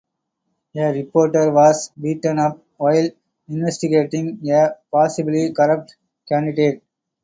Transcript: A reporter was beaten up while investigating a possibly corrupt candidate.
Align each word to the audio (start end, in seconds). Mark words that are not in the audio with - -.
A 0.75 0.91
reporter 0.91 1.51
was 1.51 1.89
beaten 1.91 2.39
up 2.39 2.59
while 2.77 3.07
investigating 3.47 4.39
a 4.49 4.75
possibly 4.91 5.53
corrupt 5.53 5.95
candidate. 6.27 6.81